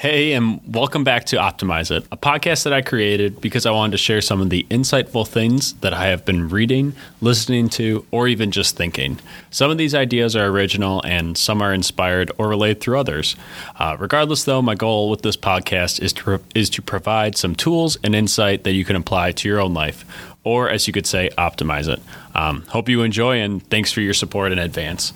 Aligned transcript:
Hey, 0.00 0.32
and 0.32 0.62
welcome 0.66 1.04
back 1.04 1.26
to 1.26 1.36
Optimize 1.36 1.94
It, 1.94 2.06
a 2.10 2.16
podcast 2.16 2.64
that 2.64 2.72
I 2.72 2.80
created 2.80 3.38
because 3.42 3.66
I 3.66 3.70
wanted 3.70 3.92
to 3.92 3.98
share 3.98 4.22
some 4.22 4.40
of 4.40 4.48
the 4.48 4.66
insightful 4.70 5.28
things 5.28 5.74
that 5.82 5.92
I 5.92 6.06
have 6.06 6.24
been 6.24 6.48
reading, 6.48 6.94
listening 7.20 7.68
to, 7.68 8.06
or 8.10 8.26
even 8.26 8.50
just 8.50 8.78
thinking. 8.78 9.18
Some 9.50 9.70
of 9.70 9.76
these 9.76 9.94
ideas 9.94 10.34
are 10.36 10.46
original 10.46 11.02
and 11.04 11.36
some 11.36 11.60
are 11.60 11.74
inspired 11.74 12.32
or 12.38 12.48
relayed 12.48 12.80
through 12.80 12.98
others. 12.98 13.36
Uh, 13.78 13.94
regardless, 14.00 14.44
though, 14.44 14.62
my 14.62 14.74
goal 14.74 15.10
with 15.10 15.20
this 15.20 15.36
podcast 15.36 16.00
is 16.00 16.14
to, 16.14 16.40
is 16.54 16.70
to 16.70 16.80
provide 16.80 17.36
some 17.36 17.54
tools 17.54 17.98
and 18.02 18.14
insight 18.14 18.64
that 18.64 18.72
you 18.72 18.86
can 18.86 18.96
apply 18.96 19.32
to 19.32 19.48
your 19.50 19.60
own 19.60 19.74
life, 19.74 20.06
or 20.44 20.70
as 20.70 20.86
you 20.86 20.94
could 20.94 21.06
say, 21.06 21.28
optimize 21.36 21.92
it. 21.92 22.00
Um, 22.34 22.62
hope 22.68 22.88
you 22.88 23.02
enjoy, 23.02 23.42
and 23.42 23.62
thanks 23.68 23.92
for 23.92 24.00
your 24.00 24.14
support 24.14 24.50
in 24.50 24.58
advance. 24.58 25.12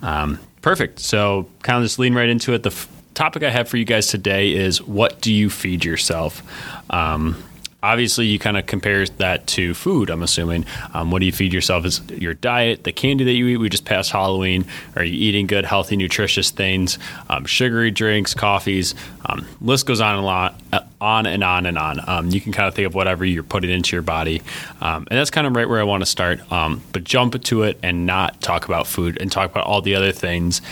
Um, 0.00 0.38
perfect. 0.62 1.00
So, 1.00 1.50
kind 1.62 1.76
of 1.76 1.84
just 1.84 1.98
lean 1.98 2.14
right 2.14 2.30
into 2.30 2.54
it. 2.54 2.62
The 2.62 2.70
f- 2.70 2.88
topic 3.20 3.42
I 3.42 3.50
have 3.50 3.68
for 3.68 3.76
you 3.76 3.84
guys 3.84 4.06
today 4.06 4.54
is 4.54 4.80
what 4.80 5.20
do 5.20 5.30
you 5.30 5.50
feed 5.50 5.84
yourself? 5.84 6.42
Um, 6.88 7.36
obviously, 7.82 8.24
you 8.24 8.38
kind 8.38 8.56
of 8.56 8.64
compare 8.64 9.04
that 9.04 9.46
to 9.48 9.74
food, 9.74 10.08
I'm 10.08 10.22
assuming. 10.22 10.64
Um, 10.94 11.10
what 11.10 11.18
do 11.18 11.26
you 11.26 11.32
feed 11.32 11.52
yourself? 11.52 11.84
Is 11.84 12.00
your 12.08 12.32
diet, 12.32 12.84
the 12.84 12.92
candy 12.92 13.24
that 13.24 13.32
you 13.32 13.46
eat? 13.48 13.58
We 13.58 13.68
just 13.68 13.84
passed 13.84 14.10
Halloween. 14.10 14.64
Are 14.96 15.04
you 15.04 15.12
eating 15.12 15.46
good, 15.46 15.66
healthy, 15.66 15.96
nutritious 15.96 16.50
things? 16.50 16.98
Um, 17.28 17.44
sugary 17.44 17.90
drinks, 17.90 18.32
coffees? 18.32 18.94
Um, 19.26 19.46
list 19.60 19.84
goes 19.84 20.00
on 20.00 20.16
a 20.16 20.22
lot, 20.22 20.58
uh, 20.72 20.80
on 20.98 21.26
and 21.26 21.44
on 21.44 21.66
and 21.66 21.76
on. 21.76 22.00
Um, 22.08 22.30
you 22.30 22.40
can 22.40 22.52
kind 22.52 22.68
of 22.68 22.74
think 22.74 22.86
of 22.86 22.94
whatever 22.94 23.26
you're 23.26 23.42
putting 23.42 23.68
into 23.68 23.94
your 23.94 24.02
body. 24.02 24.40
Um, 24.80 25.06
and 25.10 25.18
that's 25.18 25.30
kind 25.30 25.46
of 25.46 25.54
right 25.54 25.68
where 25.68 25.80
I 25.80 25.84
want 25.84 26.00
to 26.00 26.06
start. 26.06 26.40
But 26.48 27.04
jump 27.04 27.38
to 27.42 27.64
it 27.64 27.78
and 27.82 28.06
not 28.06 28.40
talk 28.40 28.64
about 28.64 28.86
food 28.86 29.20
and 29.20 29.30
talk 29.30 29.50
about 29.50 29.66
all 29.66 29.82
the 29.82 29.94
other 29.94 30.10
things 30.10 30.62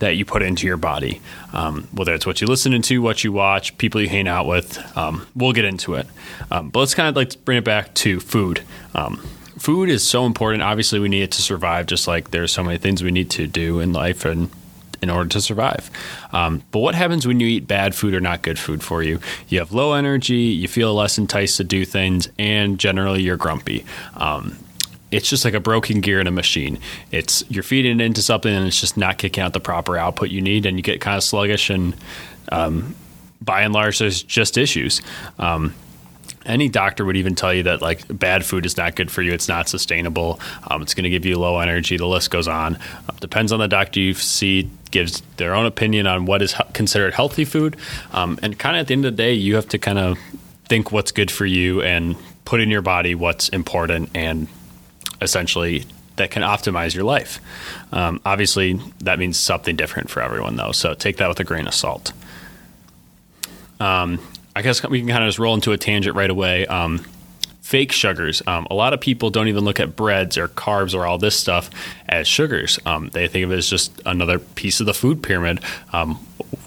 that 0.00 0.16
you 0.16 0.24
put 0.24 0.42
into 0.42 0.66
your 0.66 0.76
body, 0.76 1.20
um, 1.52 1.88
whether 1.92 2.12
it's 2.12 2.26
what 2.26 2.40
you 2.40 2.46
listen 2.46 2.80
to, 2.82 2.98
what 2.98 3.22
you 3.22 3.32
watch, 3.32 3.78
people 3.78 4.00
you 4.00 4.08
hang 4.08 4.28
out 4.28 4.46
with. 4.46 4.78
Um, 4.96 5.26
we'll 5.34 5.52
get 5.52 5.64
into 5.64 5.94
it, 5.94 6.06
um, 6.50 6.70
but 6.70 6.80
let's 6.80 6.94
kind 6.94 7.08
of 7.08 7.16
like 7.16 7.44
bring 7.44 7.58
it 7.58 7.64
back 7.64 7.94
to 7.94 8.20
food. 8.20 8.62
Um, 8.94 9.18
food 9.58 9.88
is 9.88 10.06
so 10.06 10.26
important. 10.26 10.62
Obviously, 10.62 10.98
we 10.98 11.08
need 11.08 11.22
it 11.22 11.32
to 11.32 11.42
survive. 11.42 11.86
Just 11.86 12.08
like 12.08 12.30
there's 12.30 12.52
so 12.52 12.64
many 12.64 12.78
things 12.78 13.02
we 13.02 13.10
need 13.10 13.30
to 13.30 13.46
do 13.46 13.80
in 13.80 13.92
life 13.92 14.24
and 14.24 14.50
in 15.02 15.10
order 15.10 15.28
to 15.28 15.40
survive. 15.40 15.90
Um, 16.32 16.62
but 16.70 16.80
what 16.80 16.94
happens 16.94 17.26
when 17.26 17.40
you 17.40 17.46
eat 17.46 17.66
bad 17.66 17.94
food 17.94 18.14
or 18.14 18.20
not 18.20 18.42
good 18.42 18.58
food 18.58 18.82
for 18.82 19.02
you? 19.02 19.20
You 19.48 19.58
have 19.58 19.72
low 19.72 19.94
energy, 19.94 20.34
you 20.34 20.68
feel 20.68 20.94
less 20.94 21.18
enticed 21.18 21.56
to 21.58 21.64
do 21.64 21.84
things, 21.84 22.28
and 22.38 22.78
generally 22.78 23.22
you're 23.22 23.36
grumpy. 23.36 23.84
Um, 24.14 24.58
it's 25.10 25.28
just 25.28 25.44
like 25.44 25.54
a 25.54 25.60
broken 25.60 26.00
gear 26.00 26.20
in 26.20 26.26
a 26.26 26.30
machine. 26.30 26.78
It's 27.10 27.44
you're 27.50 27.62
feeding 27.62 28.00
it 28.00 28.04
into 28.04 28.22
something 28.22 28.52
and 28.52 28.66
it's 28.66 28.80
just 28.80 28.96
not 28.96 29.18
kicking 29.18 29.42
out 29.42 29.52
the 29.52 29.60
proper 29.60 29.96
output 29.96 30.30
you 30.30 30.40
need, 30.40 30.66
and 30.66 30.76
you 30.76 30.82
get 30.82 31.00
kind 31.00 31.16
of 31.16 31.24
sluggish. 31.24 31.70
And 31.70 31.96
um, 32.50 32.94
by 33.40 33.62
and 33.62 33.74
large, 33.74 33.98
there's 33.98 34.22
just 34.22 34.56
issues. 34.56 35.02
Um, 35.38 35.74
any 36.46 36.68
doctor 36.68 37.04
would 37.04 37.16
even 37.16 37.34
tell 37.34 37.52
you 37.52 37.64
that 37.64 37.82
like 37.82 38.02
bad 38.18 38.44
food 38.44 38.64
is 38.64 38.76
not 38.76 38.96
good 38.96 39.10
for 39.10 39.22
you. 39.22 39.32
It's 39.32 39.48
not 39.48 39.68
sustainable. 39.68 40.40
Um, 40.68 40.80
it's 40.82 40.94
going 40.94 41.04
to 41.04 41.10
give 41.10 41.26
you 41.26 41.38
low 41.38 41.58
energy. 41.58 41.96
The 41.96 42.06
list 42.06 42.30
goes 42.30 42.48
on. 42.48 42.76
Uh, 42.76 43.12
depends 43.20 43.52
on 43.52 43.60
the 43.60 43.68
doctor 43.68 44.00
you 44.00 44.14
see. 44.14 44.70
Gives 44.90 45.20
their 45.36 45.54
own 45.54 45.66
opinion 45.66 46.06
on 46.06 46.24
what 46.24 46.42
is 46.42 46.54
considered 46.72 47.14
healthy 47.14 47.44
food. 47.44 47.76
Um, 48.12 48.38
and 48.42 48.58
kind 48.58 48.76
of 48.76 48.80
at 48.80 48.86
the 48.88 48.94
end 48.94 49.04
of 49.04 49.16
the 49.16 49.22
day, 49.22 49.32
you 49.32 49.54
have 49.54 49.68
to 49.68 49.78
kind 49.78 49.98
of 49.98 50.18
think 50.64 50.90
what's 50.90 51.12
good 51.12 51.30
for 51.30 51.46
you 51.46 51.82
and 51.82 52.16
put 52.44 52.60
in 52.60 52.70
your 52.70 52.82
body 52.82 53.14
what's 53.14 53.48
important 53.50 54.10
and 54.14 54.48
essentially 55.20 55.84
that 56.16 56.30
can 56.30 56.42
optimize 56.42 56.94
your 56.94 57.04
life. 57.04 57.40
Um, 57.92 58.20
obviously, 58.24 58.80
that 59.00 59.18
means 59.18 59.38
something 59.38 59.76
different 59.76 60.10
for 60.10 60.22
everyone, 60.22 60.56
though. 60.56 60.72
So 60.72 60.94
take 60.94 61.16
that 61.16 61.28
with 61.28 61.40
a 61.40 61.44
grain 61.44 61.66
of 61.66 61.74
salt. 61.74 62.12
Um, 63.78 64.20
I 64.54 64.62
guess 64.62 64.86
we 64.86 65.00
can 65.00 65.08
kind 65.08 65.24
of 65.24 65.28
just 65.28 65.38
roll 65.38 65.54
into 65.54 65.72
a 65.72 65.78
tangent 65.78 66.16
right 66.16 66.30
away. 66.30 66.66
Um, 66.66 67.04
fake 67.60 67.92
sugars. 67.92 68.42
Um, 68.46 68.66
a 68.70 68.74
lot 68.74 68.92
of 68.92 69.00
people 69.00 69.30
don't 69.30 69.48
even 69.48 69.64
look 69.64 69.80
at 69.80 69.96
breads 69.96 70.38
or 70.38 70.48
carbs 70.48 70.94
or 70.94 71.06
all 71.06 71.18
this 71.18 71.38
stuff 71.38 71.70
as 72.08 72.26
sugars. 72.26 72.78
Um, 72.86 73.10
they 73.10 73.28
think 73.28 73.44
of 73.44 73.52
it 73.52 73.58
as 73.58 73.68
just 73.68 74.00
another 74.06 74.38
piece 74.38 74.80
of 74.80 74.86
the 74.86 74.94
food 74.94 75.22
pyramid. 75.22 75.60
Um, 75.92 76.18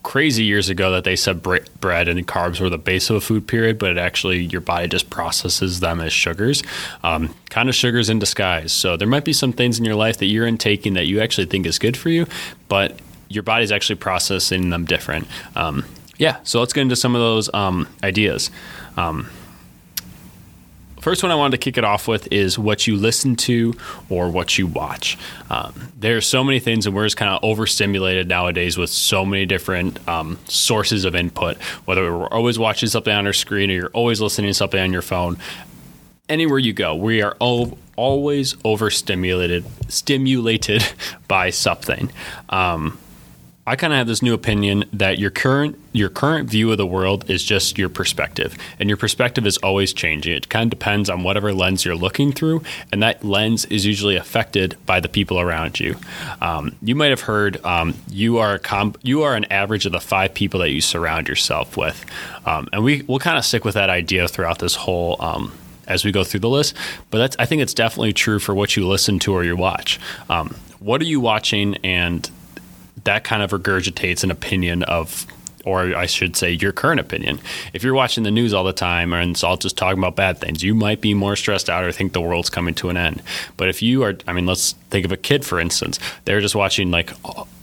crazy 0.04 0.44
years 0.44 0.70
ago 0.70 0.92
that 0.92 1.04
they 1.04 1.16
said 1.16 1.42
bre- 1.42 1.58
bread 1.80 2.08
and 2.08 2.28
carbs 2.28 2.60
were 2.60 2.70
the 2.70 2.78
base 2.78 3.10
of 3.10 3.16
a 3.16 3.22
food 3.22 3.48
pyramid, 3.48 3.80
but 3.80 3.92
it 3.92 3.98
actually 3.98 4.40
your 4.40 4.62
body 4.62 4.88
just 4.88 5.10
processes 5.10 5.80
them 5.80 6.00
as 6.00 6.14
sugars, 6.14 6.62
um, 7.04 7.34
kind 7.50 7.70
of 7.70 7.76
sugars 7.76 8.10
in 8.10 8.20
disguise. 8.20 8.72
So 8.72 8.96
there 8.96 9.08
might 9.08 9.26
be 9.26 9.34
some 9.34 9.54
things 9.54 9.80
in 9.80 9.86
your 9.86 9.96
life 9.96 10.18
that 10.18 10.28
you're 10.28 10.48
intaking 10.48 10.94
that 10.94 11.08
you 11.08 11.20
actually 11.22 11.48
think 11.48 11.66
is 11.66 11.80
good 11.80 11.98
for 11.98 12.10
you, 12.10 12.28
but 12.68 13.00
your 13.30 13.44
body's 13.44 13.72
actually 13.72 13.96
processing 13.96 14.70
them 14.70 14.86
different. 14.86 15.28
Um, 15.56 15.86
yeah, 16.18 16.38
so 16.44 16.60
let's 16.60 16.74
get 16.74 16.82
into 16.82 16.96
some 16.96 17.16
of 17.16 17.22
those 17.22 17.52
um, 17.54 17.88
ideas. 18.04 18.52
First 21.04 21.22
one 21.22 21.34
I 21.34 21.36
wanted 21.36 21.58
to 21.60 21.66
kick 21.66 21.78
it 21.78 21.84
off 21.84 22.08
with 22.08 22.32
is 22.32 22.58
what 22.58 22.88
you 22.88 22.96
listen 22.96 23.36
to 23.36 23.74
or 24.10 24.30
what 24.30 24.58
you 24.58 24.68
watch. 24.68 25.18
Um, 25.50 25.92
there 26.00 26.16
are 26.16 26.22
so 26.22 26.46
many 26.46 26.60
things, 26.60 26.86
and 26.86 26.96
we're 26.96 27.06
just 27.06 27.18
kind 27.18 27.30
of 27.30 27.44
overstimulated 27.44 28.30
nowadays 28.30 28.78
with 28.78 28.90
so 28.90 29.26
many 29.26 29.46
different 29.46 30.08
um, 30.08 30.40
sources 30.48 31.04
of 31.04 31.14
input. 31.14 31.58
Whether 31.84 32.18
we're 32.18 32.30
always 32.30 32.58
watching 32.58 32.88
something 32.88 33.14
on 33.14 33.28
our 33.28 33.34
screen 33.34 33.70
or 33.70 33.74
you're 33.74 33.90
always 33.90 34.22
listening 34.22 34.50
to 34.50 34.54
something 34.54 34.80
on 34.80 34.94
your 34.94 35.02
phone, 35.02 35.40
anywhere 36.30 36.58
you 36.58 36.72
go, 36.72 36.96
we 36.96 37.22
are 37.22 37.36
all, 37.38 37.78
always 37.98 38.56
overstimulated, 38.64 39.66
stimulated 39.90 40.88
by 41.28 41.50
something. 41.50 42.14
Um, 42.48 42.98
I 43.66 43.78
kind 43.78 43.94
of 43.94 43.98
have 43.98 44.08
this 44.08 44.22
new 44.22 44.34
opinion 44.34 44.84
that 44.92 45.20
your 45.20 45.32
current 45.32 45.80
your 45.94 46.10
current 46.10 46.50
view 46.50 46.70
of 46.72 46.78
the 46.78 46.86
world 46.86 47.30
is 47.30 47.42
just 47.44 47.78
your 47.78 47.88
perspective, 47.88 48.58
and 48.78 48.90
your 48.90 48.98
perspective 48.98 49.46
is 49.46 49.58
always 49.60 49.94
changing. 49.94 50.36
It 50.36 50.50
kind 50.50 50.66
of 50.66 50.78
depends 50.78 51.10
on 51.10 51.24
whatever 51.24 51.54
lens 51.54 51.86
you're 51.86 51.96
looking 51.96 52.34
through, 52.34 52.62
and 52.92 53.02
that 53.02 53.24
lens 53.24 53.64
is 53.66 53.86
usually 53.86 54.18
affected 54.18 54.76
by 54.86 55.00
the 55.00 55.08
people 55.08 55.40
around 55.40 55.80
you. 55.80 55.96
Um, 56.42 56.76
you 56.82 56.94
might 56.94 57.12
have 57.12 57.22
heard 57.22 57.64
um, 57.66 57.94
you 58.10 58.38
are 58.38 58.60
comp- 58.60 58.98
you 59.02 59.24
are 59.24 59.34
an 59.34 59.46
average 59.46 59.86
of 59.86 59.94
the 59.94 60.02
five 60.02 60.34
people 60.34 60.60
that 60.60 60.72
you 60.72 60.82
surround 60.82 61.30
yourself 61.30 61.78
with, 61.78 62.04
um, 62.46 62.68
and 62.74 62.84
we 62.84 63.04
will 63.04 63.20
kind 63.20 63.38
of 63.38 63.46
stick 63.46 63.64
with 63.64 63.76
that 63.76 63.90
idea 63.90 64.28
throughout 64.28 64.60
this 64.60 64.76
whole 64.76 65.16
um, 65.22 65.54
as 65.88 66.04
we 66.04 66.12
go 66.12 66.26
through 66.26 66.42
the 66.42 66.50
list. 66.50 66.76
But 67.12 67.20
that's 67.20 67.38
I 67.40 67.46
think 67.46 67.62
it's 67.62 67.74
definitely 67.74 68.12
true 68.12 68.40
for 68.40 68.54
what 68.54 68.76
you 68.76 68.86
listen 68.86 69.20
to 69.20 69.32
or 69.32 69.46
you 69.46 69.56
watch. 69.56 70.02
Um, 70.30 70.54
what 70.80 71.00
are 71.00 71.06
you 71.06 71.22
watching 71.22 71.78
and 71.78 72.30
that 73.04 73.24
kind 73.24 73.44
of 73.44 73.52
regurgitates 73.52 74.24
an 74.24 74.32
opinion 74.32 74.84
of 74.84 75.26
or 75.66 75.96
I 75.96 76.08
should 76.08 76.36
say, 76.36 76.52
your 76.52 76.72
current 76.72 77.00
opinion. 77.00 77.40
If 77.74 77.84
you're 77.84 77.94
watching 77.94 78.24
the 78.24 78.32
news 78.32 78.54
all 78.54 78.64
the 78.64 78.74
time 78.74 79.14
and 79.14 79.32
it's 79.32 79.44
all 79.44 79.56
just 79.56 79.78
talking 79.78 79.98
about 79.98 80.16
bad 80.16 80.38
things, 80.38 80.62
you 80.62 80.76
might 80.76 81.00
be 81.00 81.14
more 81.14 81.36
stressed 81.36 81.70
out 81.70 81.84
or 81.84 81.92
think 81.92 82.14
the 82.14 82.22
world's 82.22 82.50
coming 82.50 82.74
to 82.76 82.90
an 82.90 82.98
end. 82.98 83.22
But 83.56 83.70
if 83.70 83.82
you 83.82 84.04
are, 84.04 84.16
I 84.28 84.34
mean, 84.34 84.46
let's 84.46 84.74
think 84.90 85.06
of 85.06 85.12
a 85.12 85.18
kid, 85.18 85.46
for 85.46 85.60
instance, 85.60 86.00
they're 86.26 86.42
just 86.42 86.56
watching 86.56 86.92
like 86.92 87.12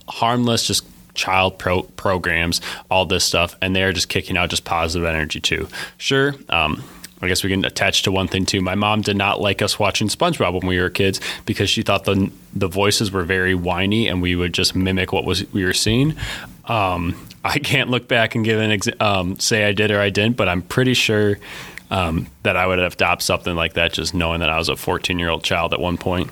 harmless, 0.08 0.66
just 0.66 0.86
child 1.14 1.58
pro- 1.58 1.82
programs, 1.82 2.60
all 2.90 3.04
this 3.04 3.24
stuff, 3.24 3.54
and 3.60 3.76
they're 3.76 3.92
just 3.92 4.08
kicking 4.08 4.36
out 4.38 4.48
just 4.48 4.64
positive 4.64 5.06
energy 5.06 5.40
too. 5.40 5.68
Sure. 5.98 6.34
Um, 6.48 6.82
I 7.22 7.28
guess 7.28 7.44
we 7.44 7.50
can 7.50 7.64
attach 7.64 8.02
to 8.04 8.12
one 8.12 8.28
thing 8.28 8.46
too. 8.46 8.60
My 8.60 8.74
mom 8.74 9.02
did 9.02 9.16
not 9.16 9.40
like 9.40 9.60
us 9.62 9.78
watching 9.78 10.08
SpongeBob 10.08 10.54
when 10.54 10.66
we 10.66 10.80
were 10.80 10.90
kids 10.90 11.20
because 11.44 11.68
she 11.68 11.82
thought 11.82 12.04
the 12.04 12.30
the 12.54 12.68
voices 12.68 13.12
were 13.12 13.24
very 13.24 13.54
whiny 13.54 14.08
and 14.08 14.22
we 14.22 14.34
would 14.34 14.54
just 14.54 14.74
mimic 14.74 15.12
what 15.12 15.24
was 15.24 15.50
we 15.52 15.64
were 15.64 15.74
seeing. 15.74 16.14
Um, 16.66 17.16
I 17.44 17.58
can't 17.58 17.90
look 17.90 18.08
back 18.08 18.34
and 18.34 18.44
give 18.44 18.60
an 18.60 18.80
um, 19.00 19.38
say 19.38 19.64
I 19.64 19.72
did 19.72 19.90
or 19.90 20.00
I 20.00 20.10
didn't, 20.10 20.36
but 20.36 20.48
I'm 20.48 20.62
pretty 20.62 20.94
sure 20.94 21.38
um, 21.90 22.26
that 22.42 22.56
I 22.56 22.66
would 22.66 22.78
have 22.78 22.94
adopted 22.94 23.24
something 23.24 23.56
like 23.56 23.74
that, 23.74 23.92
just 23.92 24.14
knowing 24.14 24.40
that 24.40 24.50
I 24.50 24.58
was 24.58 24.68
a 24.68 24.76
14 24.76 25.18
year 25.18 25.28
old 25.28 25.42
child 25.42 25.72
at 25.72 25.80
one 25.80 25.98
point. 25.98 26.30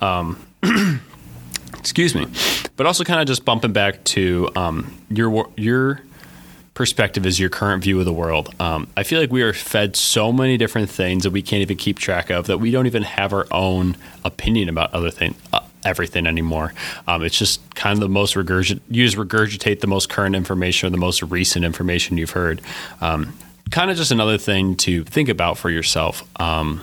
Um, 0.00 0.44
excuse 1.78 2.14
me, 2.14 2.26
but 2.76 2.86
also 2.86 3.04
kind 3.04 3.20
of 3.20 3.26
just 3.26 3.44
bumping 3.44 3.72
back 3.72 4.02
to 4.04 4.50
um, 4.56 4.96
your 5.10 5.50
your 5.56 6.00
perspective 6.74 7.24
is 7.24 7.40
your 7.40 7.50
current 7.50 7.82
view 7.82 7.98
of 7.98 8.04
the 8.04 8.12
world. 8.12 8.54
Um, 8.60 8.88
I 8.96 9.04
feel 9.04 9.20
like 9.20 9.30
we 9.30 9.42
are 9.42 9.52
fed 9.52 9.96
so 9.96 10.32
many 10.32 10.56
different 10.56 10.90
things 10.90 11.22
that 11.22 11.30
we 11.30 11.40
can't 11.40 11.62
even 11.62 11.76
keep 11.76 11.98
track 11.98 12.30
of 12.30 12.46
that 12.46 12.58
we 12.58 12.70
don't 12.70 12.86
even 12.86 13.04
have 13.04 13.32
our 13.32 13.46
own 13.50 13.96
opinion 14.24 14.68
about 14.68 14.92
other 14.92 15.10
things. 15.10 15.36
Uh, 15.52 15.60
everything 15.84 16.26
anymore. 16.26 16.72
Um, 17.06 17.22
it's 17.22 17.38
just 17.38 17.74
kind 17.74 17.92
of 17.92 18.00
the 18.00 18.08
most 18.08 18.34
regurgit. 18.34 18.80
You 18.90 19.04
just 19.04 19.16
regurgitate 19.16 19.80
the 19.80 19.86
most 19.86 20.08
current 20.08 20.34
information 20.34 20.86
or 20.86 20.90
the 20.90 20.96
most 20.96 21.22
recent 21.22 21.64
information 21.64 22.16
you've 22.16 22.30
heard. 22.30 22.60
Um, 23.00 23.36
kind 23.70 23.90
of 23.90 23.96
just 23.96 24.10
another 24.10 24.38
thing 24.38 24.76
to 24.76 25.04
think 25.04 25.28
about 25.28 25.58
for 25.58 25.70
yourself. 25.70 26.22
Um, 26.40 26.80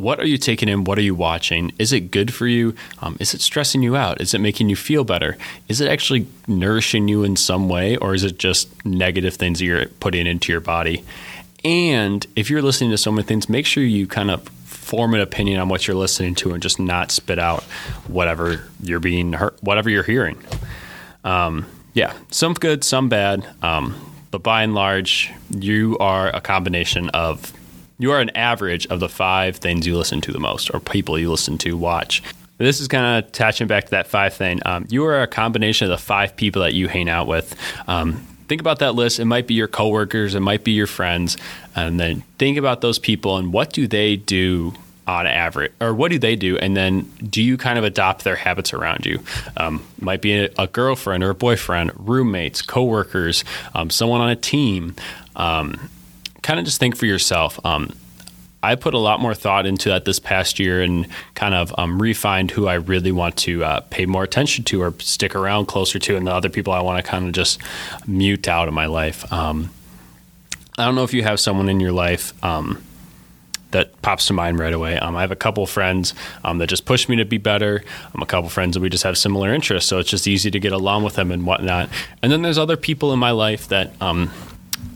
what 0.00 0.18
are 0.20 0.26
you 0.26 0.38
taking 0.38 0.68
in? 0.68 0.84
What 0.84 0.98
are 0.98 1.02
you 1.02 1.14
watching? 1.14 1.72
Is 1.78 1.92
it 1.92 2.10
good 2.10 2.32
for 2.32 2.46
you? 2.46 2.74
Um, 3.00 3.16
is 3.20 3.34
it 3.34 3.40
stressing 3.40 3.82
you 3.82 3.96
out? 3.96 4.20
Is 4.20 4.34
it 4.34 4.40
making 4.40 4.68
you 4.68 4.76
feel 4.76 5.04
better? 5.04 5.36
Is 5.68 5.80
it 5.80 5.90
actually 5.90 6.26
nourishing 6.46 7.08
you 7.08 7.24
in 7.24 7.36
some 7.36 7.68
way, 7.68 7.96
or 7.96 8.14
is 8.14 8.24
it 8.24 8.38
just 8.38 8.84
negative 8.84 9.34
things 9.34 9.58
that 9.58 9.64
you're 9.64 9.86
putting 9.86 10.26
into 10.26 10.52
your 10.52 10.60
body? 10.60 11.04
And 11.64 12.26
if 12.36 12.50
you're 12.50 12.62
listening 12.62 12.90
to 12.90 12.98
so 12.98 13.12
many 13.12 13.26
things, 13.26 13.48
make 13.48 13.66
sure 13.66 13.82
you 13.82 14.06
kind 14.06 14.30
of 14.30 14.48
form 14.64 15.14
an 15.14 15.20
opinion 15.20 15.60
on 15.60 15.68
what 15.68 15.86
you're 15.86 15.96
listening 15.96 16.34
to 16.34 16.52
and 16.52 16.62
just 16.62 16.80
not 16.80 17.10
spit 17.10 17.38
out 17.38 17.62
whatever 18.08 18.64
you're 18.82 19.00
being 19.00 19.34
heard, 19.34 19.54
whatever 19.60 19.90
you're 19.90 20.02
hearing. 20.02 20.42
Um, 21.22 21.66
yeah, 21.92 22.14
some 22.30 22.54
good, 22.54 22.82
some 22.82 23.08
bad. 23.08 23.46
Um, 23.62 23.94
but 24.30 24.42
by 24.42 24.62
and 24.62 24.74
large, 24.74 25.30
you 25.50 25.98
are 25.98 26.28
a 26.28 26.40
combination 26.40 27.10
of 27.10 27.52
you 28.00 28.12
are 28.12 28.20
an 28.20 28.30
average 28.30 28.86
of 28.86 28.98
the 28.98 29.08
five 29.08 29.56
things 29.56 29.86
you 29.86 29.96
listen 29.96 30.22
to 30.22 30.32
the 30.32 30.40
most, 30.40 30.70
or 30.72 30.80
people 30.80 31.18
you 31.18 31.30
listen 31.30 31.58
to, 31.58 31.76
watch. 31.76 32.22
This 32.56 32.80
is 32.80 32.88
kind 32.88 33.18
of 33.24 33.28
attaching 33.28 33.66
back 33.66 33.84
to 33.84 33.90
that 33.90 34.06
five 34.06 34.32
thing. 34.34 34.60
Um, 34.64 34.86
you 34.88 35.04
are 35.04 35.22
a 35.22 35.26
combination 35.26 35.84
of 35.84 35.90
the 35.90 36.02
five 36.02 36.34
people 36.34 36.62
that 36.62 36.72
you 36.72 36.88
hang 36.88 37.10
out 37.10 37.26
with. 37.26 37.54
Um, 37.86 38.14
think 38.48 38.60
about 38.60 38.78
that 38.78 38.94
list. 38.94 39.20
It 39.20 39.26
might 39.26 39.46
be 39.46 39.54
your 39.54 39.68
coworkers, 39.68 40.34
it 40.34 40.40
might 40.40 40.64
be 40.64 40.72
your 40.72 40.86
friends, 40.86 41.36
and 41.76 42.00
then 42.00 42.22
think 42.38 42.56
about 42.56 42.80
those 42.80 42.98
people 42.98 43.36
and 43.36 43.52
what 43.52 43.72
do 43.72 43.86
they 43.86 44.16
do 44.16 44.74
on 45.06 45.26
average, 45.26 45.72
or 45.80 45.94
what 45.94 46.10
do 46.10 46.18
they 46.18 46.36
do? 46.36 46.56
And 46.56 46.76
then 46.76 47.02
do 47.28 47.42
you 47.42 47.58
kind 47.58 47.78
of 47.78 47.84
adopt 47.84 48.24
their 48.24 48.36
habits 48.36 48.72
around 48.72 49.04
you? 49.04 49.20
Um, 49.56 49.84
might 50.00 50.22
be 50.22 50.38
a, 50.38 50.50
a, 50.56 50.66
girlfriend 50.66 51.24
or 51.24 51.30
a 51.30 51.34
boyfriend, 51.34 51.92
roommates, 51.96 52.62
coworkers, 52.62 53.44
um, 53.74 53.90
someone 53.90 54.20
on 54.20 54.30
a 54.30 54.36
team. 54.36 54.94
Um, 55.34 55.90
kind 56.42 56.58
of 56.58 56.64
just 56.64 56.80
think 56.80 56.96
for 56.96 57.06
yourself. 57.06 57.58
Um, 57.64 57.92
I 58.62 58.74
put 58.74 58.92
a 58.92 58.98
lot 58.98 59.20
more 59.20 59.34
thought 59.34 59.64
into 59.64 59.88
that 59.88 60.04
this 60.04 60.18
past 60.18 60.58
year 60.58 60.82
and 60.82 61.08
kind 61.34 61.54
of 61.54 61.74
um, 61.78 62.00
refined 62.00 62.50
who 62.50 62.66
I 62.66 62.74
really 62.74 63.12
want 63.12 63.36
to 63.38 63.64
uh, 63.64 63.80
pay 63.80 64.04
more 64.04 64.22
attention 64.22 64.64
to 64.64 64.82
or 64.82 64.94
stick 64.98 65.34
around 65.34 65.66
closer 65.66 65.98
to, 65.98 66.16
and 66.16 66.26
the 66.26 66.32
other 66.32 66.50
people 66.50 66.72
I 66.72 66.80
want 66.80 67.02
to 67.02 67.10
kind 67.10 67.26
of 67.26 67.32
just 67.32 67.58
mute 68.06 68.48
out 68.48 68.68
of 68.68 68.74
my 68.74 68.86
life. 68.86 69.30
Um, 69.32 69.70
I 70.76 70.84
don't 70.84 70.94
know 70.94 71.04
if 71.04 71.14
you 71.14 71.22
have 71.22 71.40
someone 71.40 71.68
in 71.68 71.80
your 71.80 71.92
life 71.92 72.32
um, 72.44 72.82
that 73.70 74.00
pops 74.02 74.26
to 74.26 74.34
mind 74.34 74.58
right 74.58 74.72
away. 74.72 74.98
Um, 74.98 75.16
I 75.16 75.22
have 75.22 75.30
a 75.30 75.36
couple 75.36 75.66
friends 75.66 76.14
um, 76.44 76.58
that 76.58 76.68
just 76.68 76.84
push 76.84 77.08
me 77.08 77.16
to 77.16 77.24
be 77.24 77.38
better. 77.38 77.82
I'm 78.14 78.20
a 78.20 78.26
couple 78.26 78.50
friends 78.50 78.74
that 78.74 78.80
we 78.80 78.90
just 78.90 79.04
have 79.04 79.16
similar 79.16 79.54
interests, 79.54 79.88
so 79.88 79.98
it's 79.98 80.10
just 80.10 80.28
easy 80.28 80.50
to 80.50 80.58
get 80.58 80.72
along 80.72 81.04
with 81.04 81.14
them 81.14 81.30
and 81.30 81.46
whatnot. 81.46 81.88
And 82.22 82.30
then 82.30 82.42
there's 82.42 82.58
other 82.58 82.76
people 82.76 83.12
in 83.14 83.18
my 83.18 83.30
life 83.30 83.68
that 83.68 83.92
um, 84.02 84.30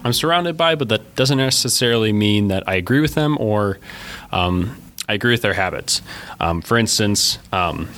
I'm 0.05 0.13
surrounded 0.13 0.57
by, 0.57 0.75
but 0.75 0.89
that 0.91 1.17
doesn't 1.17 1.39
necessarily 1.39 2.13
mean 2.13 2.49
that 2.49 2.63
I 2.69 2.75
agree 2.75 3.01
with 3.01 3.15
them 3.15 3.39
or 3.41 3.79
um, 4.31 4.77
I 5.09 5.15
agree 5.15 5.33
with 5.33 5.43
their 5.43 5.55
habits. 5.55 6.03
Um, 6.39 6.61
for 6.61 6.77
instance, 6.77 7.39
um, 7.53 7.89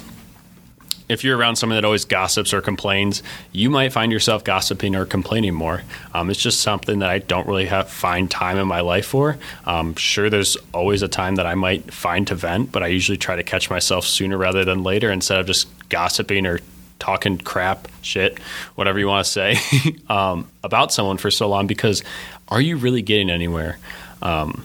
if 1.09 1.23
you're 1.23 1.37
around 1.37 1.57
someone 1.57 1.77
that 1.77 1.85
always 1.85 2.05
gossips 2.05 2.53
or 2.53 2.61
complains, 2.61 3.23
you 3.53 3.71
might 3.71 3.93
find 3.93 4.11
yourself 4.11 4.43
gossiping 4.43 4.97
or 4.97 5.05
complaining 5.05 5.55
more. 5.55 5.83
Um, 6.15 6.31
it's 6.31 6.41
just 6.41 6.61
something 6.61 6.99
that 6.99 7.11
I 7.11 7.19
don't 7.19 7.47
really 7.47 7.67
have 7.67 7.89
find 7.89 8.31
time 8.31 8.57
in 8.57 8.67
my 8.67 8.81
life 8.81 9.07
for. 9.07 9.39
Um, 9.65 9.95
sure, 9.95 10.31
there's 10.31 10.57
always 10.75 11.03
a 11.03 11.09
time 11.09 11.37
that 11.37 11.47
I 11.47 11.55
might 11.55 11.93
find 11.93 12.27
to 12.29 12.35
vent, 12.35 12.73
but 12.73 12.83
I 12.83 12.89
usually 12.89 13.19
try 13.19 13.37
to 13.37 13.45
catch 13.45 13.71
myself 13.71 14.05
sooner 14.05 14.37
rather 14.37 14.65
than 14.65 14.83
later 14.83 15.11
instead 15.11 15.39
of 15.39 15.47
just 15.47 15.69
gossiping 15.89 16.45
or 16.47 16.61
talking 16.99 17.39
crap, 17.39 17.89
shit, 18.03 18.39
whatever 18.75 18.99
you 18.99 19.07
want 19.07 19.25
to 19.25 19.31
say 19.31 19.57
um, 20.09 20.49
about 20.63 20.93
someone 20.93 21.17
for 21.17 21.31
so 21.31 21.49
long. 21.49 21.67
Because 21.67 22.03
are 22.49 22.61
you 22.61 22.77
really 22.77 23.03
getting 23.03 23.31
anywhere? 23.31 23.79
Um, 24.23 24.65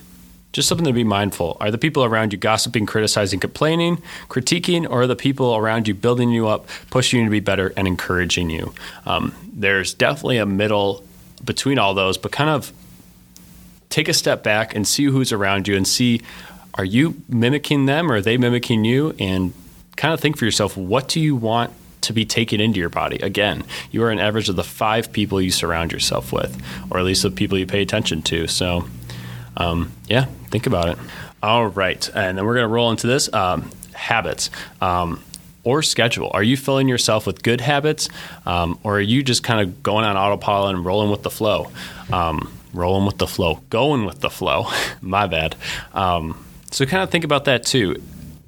just 0.54 0.68
something 0.68 0.86
to 0.86 0.94
be 0.94 1.04
mindful. 1.04 1.56
Are 1.60 1.72
the 1.72 1.78
people 1.78 2.04
around 2.04 2.34
you 2.34 2.40
gossiping, 2.40 2.86
criticizing, 2.86 3.40
complaining, 3.40 4.02
critiquing, 4.28 4.90
or 4.90 5.04
are 5.04 5.08
the 5.08 5.16
people 5.16 5.56
around 5.56 5.88
you 5.88 5.94
building 5.94 6.30
you 6.30 6.48
up, 6.48 6.68
pushing 6.90 7.20
you 7.20 7.26
to 7.26 7.32
be 7.32 7.40
better, 7.40 7.74
and 7.78 7.88
encouraging 7.88 8.50
you? 8.50 8.74
Um, 9.06 9.34
there's 9.54 9.94
definitely 9.94 10.38
a 10.38 10.46
middle 10.46 11.04
between 11.44 11.80
all 11.80 11.94
those, 11.94 12.18
but 12.18 12.32
kind 12.32 12.50
of 12.50 12.74
take 13.90 14.08
a 14.08 14.14
step 14.14 14.44
back 14.44 14.76
and 14.76 14.88
see 14.88 15.06
who's 15.06 15.32
around 15.32 15.68
you 15.68 15.76
and 15.76 15.88
see 15.88 16.22
are 16.76 16.86
you 16.86 17.22
mimicking 17.28 17.86
them 17.86 18.10
or 18.10 18.16
are 18.16 18.22
they 18.22 18.38
mimicking 18.38 18.86
you? 18.86 19.14
And 19.20 19.54
kind 19.98 20.14
of 20.14 20.20
think 20.20 20.38
for 20.38 20.46
yourself 20.46 20.78
what 20.78 21.08
do 21.10 21.20
you 21.20 21.36
want 21.36 21.72
to 22.02 22.14
be 22.14 22.26
taken 22.26 22.60
into 22.60 22.80
your 22.80 22.90
body. 22.90 23.18
Again, 23.18 23.64
you 23.92 24.04
are 24.04 24.10
an 24.10 24.20
average 24.20 24.50
of 24.50 24.56
the 24.56 24.64
five 24.64 25.12
people 25.12 25.42
you 25.42 25.52
surround 25.52 25.92
yourself 25.92 26.34
with, 26.34 26.62
or 26.90 27.00
at 27.00 27.06
least 27.06 27.24
the 27.24 27.32
people 27.32 27.58
you 27.58 27.66
pay 27.66 27.82
attention 27.82 28.22
to. 28.24 28.48
So 28.48 28.86
um, 29.58 29.92
yeah, 30.08 30.26
think 30.50 30.66
about 30.66 30.90
it. 30.90 30.98
All 31.44 31.68
right, 31.68 32.08
and 32.14 32.38
then 32.38 32.46
we're 32.46 32.56
going 32.56 32.68
to 32.68 32.74
roll 32.74 32.92
into 32.92 33.08
this 33.08 33.32
um, 33.34 33.70
habits. 33.94 34.50
Um, 34.82 35.24
or 35.64 35.84
schedule. 35.84 36.32
Are 36.34 36.42
you 36.42 36.58
filling 36.58 36.88
yourself 36.88 37.28
with 37.28 37.44
good 37.44 37.62
habits, 37.62 38.10
um, 38.48 38.80
or 38.82 38.98
are 38.98 39.02
you 39.02 39.22
just 39.22 39.44
kind 39.44 39.62
of 39.62 39.84
going 39.84 40.06
on 40.06 40.18
autopilot 40.18 40.76
and 40.76 40.84
rolling 40.84 41.12
with 41.12 41.22
the 41.22 41.30
flow? 41.30 41.72
Um, 42.12 42.52
rolling 42.74 43.06
with 43.06 43.18
the 43.18 43.28
flow, 43.28 43.62
going 43.70 44.06
with 44.06 44.22
the 44.22 44.30
flow. 44.30 44.66
My 45.02 45.28
bad. 45.28 45.56
Um, 45.94 46.44
so 46.72 46.86
kind 46.86 47.04
of 47.04 47.10
think 47.10 47.26
about 47.26 47.46
that 47.46 47.66
too. 47.66 48.02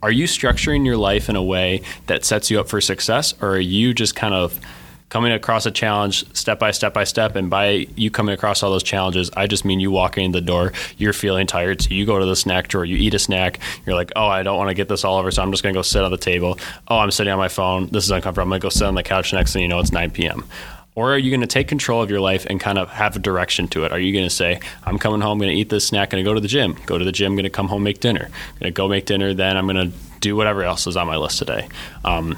Are 0.03 0.11
you 0.11 0.25
structuring 0.25 0.85
your 0.85 0.97
life 0.97 1.29
in 1.29 1.38
a 1.38 1.44
way 1.44 1.81
that 2.07 2.25
sets 2.25 2.51
you 2.51 2.59
up 2.59 2.67
for 2.67 2.81
success, 2.81 3.33
or 3.41 3.51
are 3.51 3.59
you 3.59 3.94
just 3.94 4.17
kind 4.17 4.33
of 4.33 4.59
coming 5.07 5.31
across 5.31 5.67
a 5.67 5.71
challenge 5.71 6.25
step 6.35 6.57
by 6.57 6.71
step 6.71 6.91
by 6.91 7.03
step. 7.03 7.35
And 7.35 7.47
by 7.47 7.85
you 7.95 8.09
coming 8.09 8.33
across 8.33 8.63
all 8.63 8.71
those 8.71 8.81
challenges, 8.81 9.29
I 9.38 9.45
just 9.45 9.63
mean 9.63 9.79
you 9.79 9.91
walking 9.91 10.25
in 10.25 10.31
the 10.31 10.41
door, 10.41 10.73
you're 10.97 11.13
feeling 11.13 11.45
tired, 11.45 11.83
so 11.83 11.91
you 11.91 12.03
go 12.07 12.17
to 12.17 12.25
the 12.25 12.35
snack 12.35 12.67
drawer, 12.67 12.83
you 12.83 12.97
eat 12.97 13.13
a 13.13 13.19
snack, 13.19 13.59
you're 13.85 13.95
like, 13.95 14.11
oh, 14.15 14.25
I 14.25 14.41
don't 14.41 14.57
want 14.57 14.69
to 14.69 14.73
get 14.73 14.89
this 14.89 15.05
all 15.05 15.19
over, 15.19 15.29
so 15.29 15.44
I'm 15.44 15.51
just 15.51 15.61
going 15.61 15.71
to 15.71 15.77
go 15.77 15.83
sit 15.83 16.03
on 16.03 16.09
the 16.09 16.17
table. 16.17 16.57
Oh, 16.88 16.97
I'm 16.97 17.11
sitting 17.11 17.31
on 17.31 17.38
my 17.38 17.47
phone. 17.47 17.89
This 17.89 18.05
is 18.05 18.09
uncomfortable. 18.09 18.45
I'm 18.45 18.50
going 18.50 18.61
to 18.61 18.65
go 18.65 18.69
sit 18.69 18.88
on 18.88 18.95
the 18.95 19.03
couch. 19.03 19.31
Next 19.33 19.53
thing 19.53 19.61
you 19.61 19.67
know, 19.67 19.79
it's 19.79 19.91
9 19.91 20.09
p.m. 20.09 20.45
Or 20.95 21.13
are 21.13 21.17
you 21.17 21.31
going 21.31 21.41
to 21.41 21.47
take 21.47 21.67
control 21.67 22.03
of 22.03 22.09
your 22.09 22.19
life 22.19 22.45
and 22.45 22.59
kind 22.59 22.77
of 22.77 22.89
have 22.89 23.15
a 23.15 23.19
direction 23.19 23.67
to 23.69 23.83
it? 23.83 23.91
Are 23.91 23.99
you 23.99 24.13
going 24.13 24.25
to 24.25 24.33
say, 24.33 24.59
I'm 24.83 24.99
coming 24.99 25.21
home, 25.21 25.39
going 25.39 25.49
to 25.49 25.55
eat 25.55 25.69
this 25.69 25.87
snack, 25.87 26.11
going 26.11 26.23
to 26.23 26.29
go 26.29 26.33
to 26.33 26.39
the 26.39 26.47
gym, 26.47 26.77
go 26.85 26.97
to 26.97 27.05
the 27.05 27.11
gym, 27.11 27.33
going 27.33 27.43
to 27.43 27.49
come 27.49 27.67
home, 27.67 27.83
make 27.83 27.99
dinner, 27.99 28.29
going 28.59 28.71
to 28.71 28.71
go 28.71 28.87
make 28.87 29.05
dinner, 29.05 29.33
then 29.33 29.57
I'm 29.57 29.65
going 29.67 29.91
to 29.91 29.97
do 30.19 30.35
whatever 30.35 30.63
else 30.63 30.85
is 30.85 30.95
on 30.95 31.07
my 31.07 31.17
list 31.17 31.39
today? 31.39 31.67
Um, 32.05 32.37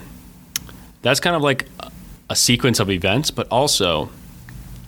that's 1.01 1.19
kind 1.19 1.35
of 1.35 1.41
like 1.41 1.67
a 2.29 2.35
sequence 2.35 2.79
of 2.79 2.89
events, 2.89 3.29
but 3.29 3.47
also 3.49 4.09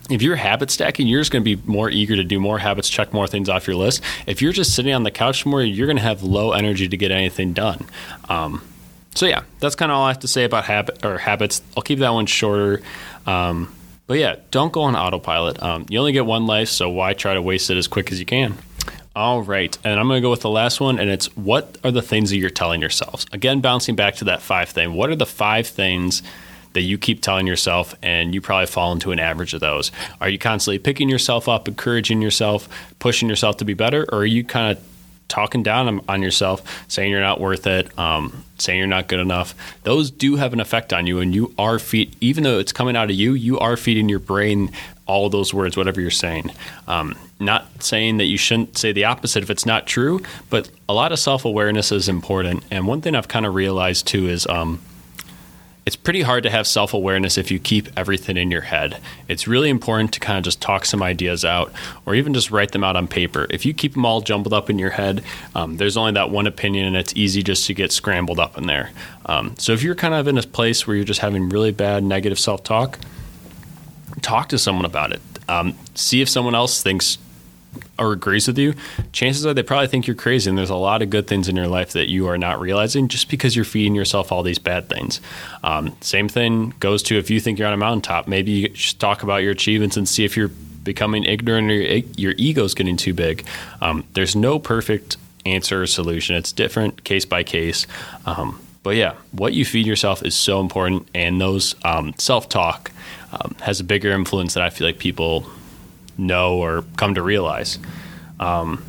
if 0.09 0.21
you're 0.21 0.37
habit 0.37 0.71
stacking, 0.71 1.07
you're 1.07 1.19
just 1.19 1.31
going 1.31 1.43
to 1.43 1.55
be 1.55 1.61
more 1.69 1.89
eager 1.89 2.15
to 2.15 2.23
do 2.23 2.39
more 2.39 2.59
habits, 2.59 2.89
check 2.89 3.13
more 3.13 3.27
things 3.27 3.49
off 3.49 3.67
your 3.67 3.75
list. 3.75 4.01
If 4.25 4.41
you're 4.41 4.53
just 4.53 4.73
sitting 4.73 4.93
on 4.93 5.03
the 5.03 5.11
couch 5.11 5.45
more, 5.45 5.61
you're 5.61 5.87
going 5.87 5.97
to 5.97 6.03
have 6.03 6.23
low 6.23 6.53
energy 6.53 6.87
to 6.87 6.97
get 6.97 7.11
anything 7.11 7.53
done. 7.53 7.85
Um, 8.29 8.61
so 9.17 9.25
yeah, 9.25 9.43
that's 9.59 9.75
kind 9.75 9.91
of 9.91 9.97
all 9.97 10.05
I 10.05 10.09
have 10.09 10.19
to 10.19 10.27
say 10.27 10.43
about 10.43 10.65
habit 10.65 11.03
or 11.03 11.17
habits. 11.17 11.61
I'll 11.75 11.83
keep 11.83 11.99
that 11.99 12.11
one 12.11 12.27
shorter. 12.27 12.81
Um, 13.25 13.73
but 14.05 14.19
yeah, 14.19 14.37
don't 14.51 14.71
go 14.71 14.83
on 14.83 14.95
autopilot. 14.95 15.61
Um, 15.61 15.85
you 15.89 15.99
only 15.99 16.11
get 16.11 16.25
one 16.25 16.45
life, 16.45 16.69
so 16.69 16.89
why 16.89 17.13
try 17.13 17.33
to 17.33 17.41
waste 17.41 17.69
it 17.69 17.77
as 17.77 17.87
quick 17.87 18.11
as 18.11 18.19
you 18.19 18.25
can? 18.25 18.57
All 19.15 19.41
right, 19.41 19.75
and 19.83 19.99
I'm 19.99 20.07
going 20.07 20.17
to 20.17 20.21
go 20.21 20.29
with 20.29 20.41
the 20.41 20.49
last 20.49 20.79
one, 20.79 20.99
and 20.99 21.09
it's 21.09 21.35
what 21.35 21.77
are 21.83 21.91
the 21.91 22.03
things 22.03 22.29
that 22.29 22.37
you're 22.37 22.51
telling 22.51 22.79
yourselves? 22.79 23.25
Again, 23.31 23.59
bouncing 23.59 23.95
back 23.95 24.15
to 24.17 24.25
that 24.25 24.41
five 24.41 24.69
thing. 24.69 24.93
What 24.93 25.09
are 25.09 25.15
the 25.15 25.25
five 25.25 25.67
things? 25.67 26.23
that 26.73 26.83
you 26.83 26.97
keep 26.97 27.23
telling 27.23 27.47
yourself, 27.47 27.95
and 28.03 28.35
you 28.35 28.41
probably 28.41 28.67
fall 28.67 28.91
into 28.91 29.11
an 29.11 29.19
average 29.19 29.55
of 29.55 29.59
those. 29.59 29.91
Are 30.21 30.29
you 30.29 30.37
constantly 30.37 30.77
picking 30.77 31.09
yourself 31.09 31.49
up, 31.49 31.67
encouraging 31.67 32.21
yourself, 32.21 32.69
pushing 33.00 33.27
yourself 33.27 33.57
to 33.57 33.65
be 33.65 33.74
better, 33.74 34.05
or 34.12 34.19
are 34.19 34.25
you 34.25 34.43
kind 34.43 34.77
of 34.77 34.83
talking 35.27 35.63
down 35.63 36.01
on 36.07 36.22
yourself, 36.22 36.86
saying 36.88 37.12
you're 37.12 37.22
not 37.22 37.39
worth 37.39 37.67
it, 37.67 37.98
um, 38.00 38.43
saying 38.57 38.79
you're 38.79 38.88
not 38.88 39.07
good 39.07 39.19
enough, 39.19 39.53
those 39.84 40.10
do 40.12 40.36
have 40.36 40.53
an 40.53 40.60
effect 40.60 40.93
on 40.93 41.07
you. 41.07 41.19
And 41.19 41.34
you 41.34 41.53
are 41.57 41.79
feed, 41.79 42.15
even 42.22 42.43
though 42.43 42.60
it's 42.60 42.72
coming 42.72 42.96
out 42.96 43.10
of 43.10 43.15
you, 43.15 43.34
you 43.34 43.60
are 43.60 43.77
feeding 43.77 44.10
your 44.10 44.19
brain 44.19 44.72
all 45.07 45.29
those 45.29 45.53
words, 45.53 45.77
whatever 45.77 46.01
you're 46.01 46.12
saying. 46.12 46.51
Um, 46.88 47.15
not 47.39 47.81
saying 47.81 48.17
that 48.17 48.25
you 48.25 48.38
shouldn't 48.38 48.77
say 48.77 48.91
the 48.91 49.05
opposite 49.05 49.41
if 49.41 49.50
it's 49.50 49.65
not 49.65 49.88
true, 49.88 50.22
but 50.50 50.69
a 50.89 50.93
lot 50.93 51.12
of 51.12 51.19
self 51.19 51.46
awareness 51.46 51.91
is 51.91 52.10
important. 52.10 52.63
And 52.69 52.88
one 52.88 53.01
thing 53.01 53.15
I've 53.15 53.27
kind 53.27 53.46
of 53.46 53.55
realized 53.55 54.07
too 54.07 54.27
is 54.27 54.46
um, 54.48 54.81
it's 55.88 55.96
pretty 55.96 56.22
hard 56.22 56.44
to 56.44 56.50
have 56.50 56.67
self 56.67 56.94
awareness 56.94 57.38
if 57.38 57.50
you 57.50 57.60
keep 57.60 57.88
everything 57.96 58.36
in 58.36 58.51
your 58.51 58.60
head. 58.60 59.00
It's 59.29 59.48
really 59.48 59.70
important 59.70 60.12
to 60.15 60.20
kind 60.20 60.38
of 60.38 60.44
just 60.44 60.62
talk 60.62 60.84
some 60.84 61.01
ideas 61.01 61.46
out 61.46 61.72
or 62.06 62.13
even 62.13 62.34
just 62.34 62.51
write 62.51 62.74
them 62.74 62.84
out 62.84 62.98
on 62.98 63.08
paper. 63.08 63.48
If 63.50 63.65
you 63.65 63.74
keep 63.74 63.94
them 63.94 64.06
all 64.06 64.20
jumbled 64.20 64.51
up 64.51 64.70
in 64.70 64.79
your 64.79 64.89
head, 64.89 65.24
um, 65.56 65.77
there's 65.77 65.96
only 65.96 66.12
that 66.12 66.29
one 66.29 66.46
opinion 66.46 66.88
and 66.88 66.98
it's 66.98 67.15
easy 67.15 67.41
just 67.41 67.65
to 67.67 67.74
get 67.74 67.94
scrambled 67.94 68.38
up 68.38 68.58
in 68.58 68.67
there. 68.67 68.91
Um, 69.27 69.56
so 69.58 69.72
if 69.72 69.82
you're 69.82 69.96
kind 69.96 70.13
of 70.13 70.27
in 70.27 70.38
a 70.38 70.44
place 70.44 70.86
where 70.86 70.98
you're 70.98 71.06
just 71.06 71.22
having 71.22 71.48
really 71.48 71.72
bad 71.72 72.03
negative 72.03 72.38
self 72.38 72.65
talk, 72.65 73.00
talk 74.22 74.50
to 74.50 74.58
someone 74.58 74.84
about 74.84 75.13
it. 75.13 75.22
Um, 75.48 75.74
see 75.96 76.20
if 76.22 76.27
someone 76.27 76.53
else 76.53 76.84
thinks 76.84 77.17
or 77.98 78.13
agrees 78.13 78.48
with 78.48 78.57
you, 78.57 78.74
chances 79.12 79.46
are 79.46 79.53
they 79.53 79.63
probably 79.63 79.88
think 79.88 80.07
you're 80.07 80.15
crazy. 80.15 80.50
And 80.50 80.57
there's 80.57 80.69
a 80.69 80.75
lot 80.75 81.01
of 81.01 81.10
good 81.10 81.27
things 81.27 81.48
in 81.48 81.55
your 81.55 81.67
life 81.67 81.93
that 81.93 82.10
you 82.10 82.27
are 82.27 82.38
not 82.38 82.60
realizing 82.60 83.07
just 83.07 83.29
because 83.29 83.55
you're 83.55 83.65
feeding 83.65 83.96
yourself 83.96 84.31
all 84.31 84.43
these 84.43 84.60
bad 84.60 84.89
things. 84.89 85.22
Um, 85.63 85.96
same 86.01 86.29
thing 86.29 86.74
goes 86.79 87.03
to 87.03 87.17
if 87.17 87.29
you 87.29 87.39
think 87.39 87.60
you're 87.60 87.67
on 87.67 87.74
a 87.74 87.77
mountaintop. 87.77 88.27
Maybe 88.27 88.51
you 88.51 88.69
just 88.69 89.00
talk 89.00 89.24
about 89.24 89.38
your 89.38 89.51
achievements 89.51 89.98
and 89.98 90.07
see 90.07 90.25
if 90.25 90.38
you're 90.38 90.51
becoming 90.84 91.25
ignorant 91.25 91.69
or 91.69 91.74
your, 92.19 92.34
ego's 92.38 92.74
getting 92.74 92.98
too 92.98 93.13
big. 93.13 93.46
Um, 93.81 94.05
there's 94.13 94.36
no 94.36 94.57
perfect 94.57 95.17
answer 95.46 95.81
or 95.81 95.88
solution. 95.88 96.36
It's 96.36 96.51
different 96.51 97.03
case 97.03 97.25
by 97.25 97.43
case. 97.43 97.86
Um, 98.25 98.60
but 98.84 98.96
yeah, 98.96 99.15
what 99.34 99.53
you 99.53 99.65
feed 99.65 99.86
yourself 99.86 100.24
is 100.24 100.34
so 100.34 100.62
important, 100.62 101.10
and 101.13 101.41
those 101.41 101.75
um, 101.84 102.13
self 102.17 102.48
talk 102.48 102.91
um, 103.34 103.55
has 103.62 103.81
a 103.81 103.84
bigger 103.84 104.12
influence 104.12 104.53
than 104.53 104.63
I 104.63 104.69
feel 104.69 104.88
like 104.88 104.98
people 104.98 105.41
know 106.17 106.57
or 106.57 106.83
come 106.95 107.15
to 107.15 107.21
realize. 107.21 107.79
Um, 108.39 108.83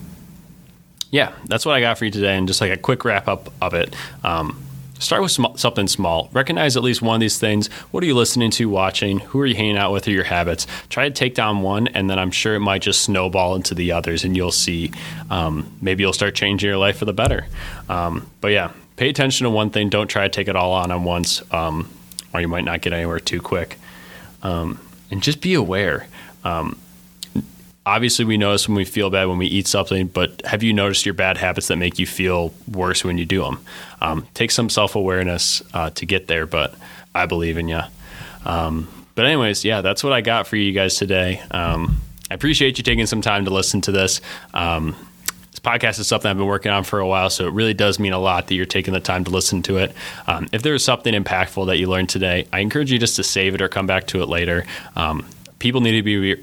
yeah, 1.10 1.32
that's 1.46 1.64
what 1.64 1.74
I 1.74 1.80
got 1.80 1.98
for 1.98 2.04
you 2.04 2.10
today, 2.10 2.36
and 2.36 2.46
just 2.46 2.60
like 2.60 2.70
a 2.70 2.76
quick 2.76 3.04
wrap 3.04 3.28
up 3.28 3.52
of 3.62 3.74
it. 3.74 3.94
Um, 4.22 4.62
start 4.98 5.22
with 5.22 5.30
sm- 5.30 5.56
something 5.56 5.88
small. 5.88 6.28
Recognize 6.32 6.76
at 6.76 6.82
least 6.82 7.00
one 7.00 7.14
of 7.14 7.20
these 7.20 7.38
things. 7.38 7.68
What 7.90 8.02
are 8.02 8.06
you 8.06 8.14
listening 8.14 8.50
to, 8.52 8.68
watching? 8.68 9.20
Who 9.20 9.40
are 9.40 9.46
you 9.46 9.54
hanging 9.54 9.78
out 9.78 9.92
with? 9.92 10.06
Or 10.06 10.10
your 10.10 10.24
habits? 10.24 10.66
Try 10.90 11.08
to 11.08 11.14
take 11.14 11.34
down 11.34 11.62
one, 11.62 11.88
and 11.88 12.10
then 12.10 12.18
I'm 12.18 12.30
sure 12.30 12.54
it 12.54 12.60
might 12.60 12.82
just 12.82 13.02
snowball 13.02 13.54
into 13.54 13.74
the 13.74 13.92
others, 13.92 14.24
and 14.24 14.36
you'll 14.36 14.52
see. 14.52 14.92
Um, 15.30 15.72
maybe 15.80 16.02
you'll 16.02 16.12
start 16.12 16.34
changing 16.34 16.68
your 16.68 16.78
life 16.78 16.98
for 16.98 17.06
the 17.06 17.14
better. 17.14 17.46
Um, 17.88 18.30
but 18.40 18.48
yeah, 18.48 18.72
pay 18.96 19.08
attention 19.08 19.44
to 19.44 19.50
one 19.50 19.70
thing. 19.70 19.88
Don't 19.88 20.08
try 20.08 20.24
to 20.24 20.28
take 20.28 20.48
it 20.48 20.56
all 20.56 20.72
on 20.72 20.90
at 20.90 21.00
once, 21.00 21.42
um, 21.54 21.88
or 22.34 22.40
you 22.42 22.48
might 22.48 22.64
not 22.64 22.82
get 22.82 22.92
anywhere 22.92 23.20
too 23.20 23.40
quick. 23.40 23.78
Um, 24.42 24.78
and 25.10 25.22
just 25.22 25.40
be 25.40 25.54
aware. 25.54 26.06
Um, 26.44 26.78
obviously 27.88 28.24
we 28.26 28.36
notice 28.36 28.68
when 28.68 28.76
we 28.76 28.84
feel 28.84 29.08
bad 29.08 29.26
when 29.26 29.38
we 29.38 29.46
eat 29.46 29.66
something, 29.66 30.08
but 30.08 30.44
have 30.44 30.62
you 30.62 30.74
noticed 30.74 31.06
your 31.06 31.14
bad 31.14 31.38
habits 31.38 31.68
that 31.68 31.76
make 31.76 31.98
you 31.98 32.06
feel 32.06 32.52
worse 32.70 33.02
when 33.02 33.16
you 33.16 33.24
do 33.24 33.42
them? 33.42 33.58
Um, 34.02 34.26
take 34.34 34.50
some 34.50 34.68
self 34.68 34.94
awareness 34.94 35.62
uh, 35.72 35.90
to 35.90 36.04
get 36.04 36.26
there, 36.26 36.46
but 36.46 36.74
I 37.14 37.24
believe 37.26 37.56
in 37.56 37.68
you. 37.68 37.80
Um, 38.44 38.88
but 39.14 39.24
anyways, 39.24 39.64
yeah, 39.64 39.80
that's 39.80 40.04
what 40.04 40.12
I 40.12 40.20
got 40.20 40.46
for 40.46 40.56
you 40.56 40.72
guys 40.72 40.96
today. 40.96 41.40
Um, 41.50 42.02
I 42.30 42.34
appreciate 42.34 42.76
you 42.76 42.84
taking 42.84 43.06
some 43.06 43.22
time 43.22 43.46
to 43.46 43.50
listen 43.50 43.80
to 43.82 43.92
this. 43.92 44.20
Um, 44.52 44.94
this 45.50 45.60
podcast 45.60 45.98
is 45.98 46.06
something 46.06 46.30
I've 46.30 46.36
been 46.36 46.46
working 46.46 46.70
on 46.70 46.84
for 46.84 47.00
a 47.00 47.06
while, 47.06 47.30
so 47.30 47.46
it 47.46 47.54
really 47.54 47.74
does 47.74 47.98
mean 47.98 48.12
a 48.12 48.18
lot 48.18 48.48
that 48.48 48.54
you're 48.54 48.66
taking 48.66 48.92
the 48.92 49.00
time 49.00 49.24
to 49.24 49.30
listen 49.30 49.62
to 49.62 49.78
it. 49.78 49.94
Um, 50.26 50.46
if 50.52 50.62
there 50.62 50.74
is 50.74 50.84
something 50.84 51.14
impactful 51.14 51.66
that 51.66 51.78
you 51.78 51.88
learned 51.88 52.10
today, 52.10 52.46
I 52.52 52.60
encourage 52.60 52.92
you 52.92 52.98
just 52.98 53.16
to 53.16 53.24
save 53.24 53.54
it 53.54 53.62
or 53.62 53.68
come 53.68 53.86
back 53.86 54.08
to 54.08 54.22
it 54.22 54.26
later. 54.26 54.66
Um, 54.94 55.24
people 55.58 55.80
need 55.80 55.92
to 55.92 56.02
be 56.02 56.36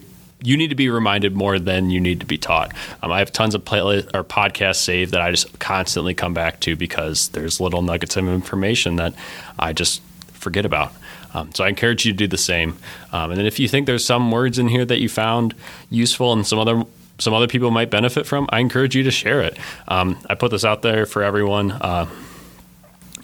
you 0.45 0.57
need 0.57 0.69
to 0.69 0.75
be 0.75 0.89
reminded 0.89 1.35
more 1.35 1.59
than 1.59 1.89
you 1.89 1.99
need 1.99 2.19
to 2.19 2.25
be 2.25 2.37
taught. 2.37 2.73
Um, 3.01 3.11
I 3.11 3.19
have 3.19 3.31
tons 3.31 3.55
of 3.55 3.65
playlist 3.65 4.13
or 4.13 4.23
podcasts 4.23 4.77
saved 4.77 5.11
that 5.13 5.21
I 5.21 5.31
just 5.31 5.57
constantly 5.59 6.13
come 6.13 6.33
back 6.33 6.59
to 6.61 6.75
because 6.75 7.29
there's 7.29 7.59
little 7.59 7.81
nuggets 7.81 8.15
of 8.17 8.27
information 8.27 8.97
that 8.97 9.13
I 9.57 9.73
just 9.73 10.01
forget 10.33 10.65
about. 10.65 10.93
Um, 11.33 11.51
so 11.53 11.65
I 11.65 11.69
encourage 11.69 12.05
you 12.05 12.13
to 12.13 12.17
do 12.17 12.27
the 12.27 12.37
same. 12.37 12.77
Um, 13.11 13.31
and 13.31 13.39
then 13.39 13.45
if 13.45 13.59
you 13.59 13.67
think 13.67 13.87
there's 13.87 14.05
some 14.05 14.31
words 14.31 14.57
in 14.57 14.69
here 14.69 14.85
that 14.85 15.01
you 15.01 15.09
found 15.09 15.53
useful 15.89 16.31
and 16.31 16.47
some 16.47 16.59
other 16.59 16.83
some 17.17 17.33
other 17.33 17.47
people 17.47 17.71
might 17.71 17.89
benefit 17.89 18.25
from, 18.25 18.45
I 18.49 18.59
encourage 18.59 18.93
you 18.93 19.03
to 19.03 19.11
share 19.11 19.41
it. 19.41 19.57
Um, 19.87 20.17
I 20.29 20.35
put 20.35 20.51
this 20.51 20.65
out 20.65 20.81
there 20.81 21.05
for 21.05 21.23
everyone. 21.23 21.71
Uh, 21.71 22.07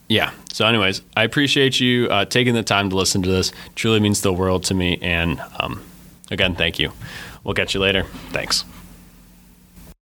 yeah. 0.08 0.32
So, 0.54 0.66
anyways, 0.66 1.01
I 1.16 1.24
appreciate 1.24 1.80
you 1.80 2.08
uh, 2.08 2.25
taking 2.25 2.54
the 2.54 2.63
time 2.63 2.90
to 2.90 2.96
listen 2.96 3.22
to 3.24 3.30
this. 3.30 3.50
It 3.50 3.75
truly 3.75 4.00
means 4.00 4.22
the 4.22 4.34
world 4.34 4.63
to 4.66 4.74
me. 4.74 4.98
And 5.01 5.42
um, 5.60 5.82
Again, 6.32 6.56
thank 6.56 6.80
you. 6.80 6.94
We'll 7.44 7.54
catch 7.54 7.74
you 7.74 7.82
later. 7.82 8.04
Thanks. 8.32 8.66